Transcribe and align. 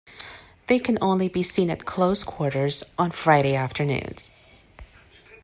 They 0.65 0.79
can 0.79 0.97
only 0.99 1.29
be 1.29 1.43
seen 1.43 1.69
at 1.69 1.85
close 1.85 2.23
quarters 2.23 2.83
on 2.97 3.11
Friday 3.11 3.55
afternoons. 3.55 4.31